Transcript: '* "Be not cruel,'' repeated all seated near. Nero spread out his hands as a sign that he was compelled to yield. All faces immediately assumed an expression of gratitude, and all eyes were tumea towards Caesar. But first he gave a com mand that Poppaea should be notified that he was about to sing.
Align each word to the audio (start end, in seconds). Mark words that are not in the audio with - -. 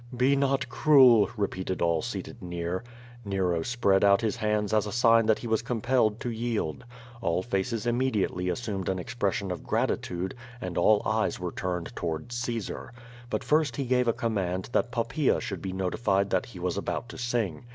'* 0.13 0.17
"Be 0.25 0.35
not 0.35 0.67
cruel,'' 0.67 1.29
repeated 1.37 1.79
all 1.79 2.01
seated 2.01 2.41
near. 2.41 2.83
Nero 3.23 3.61
spread 3.61 4.03
out 4.03 4.21
his 4.21 4.37
hands 4.37 4.73
as 4.73 4.87
a 4.87 4.91
sign 4.91 5.27
that 5.27 5.37
he 5.37 5.45
was 5.47 5.61
compelled 5.61 6.19
to 6.21 6.31
yield. 6.31 6.83
All 7.21 7.43
faces 7.43 7.85
immediately 7.85 8.49
assumed 8.49 8.89
an 8.89 8.97
expression 8.97 9.51
of 9.51 9.61
gratitude, 9.61 10.33
and 10.59 10.75
all 10.75 11.03
eyes 11.05 11.39
were 11.39 11.51
tumea 11.51 11.93
towards 11.93 12.35
Caesar. 12.37 12.91
But 13.29 13.43
first 13.43 13.75
he 13.75 13.85
gave 13.85 14.07
a 14.07 14.11
com 14.13 14.33
mand 14.33 14.69
that 14.71 14.89
Poppaea 14.91 15.39
should 15.39 15.61
be 15.61 15.71
notified 15.71 16.31
that 16.31 16.47
he 16.47 16.57
was 16.59 16.77
about 16.79 17.07
to 17.09 17.19
sing. 17.19 17.65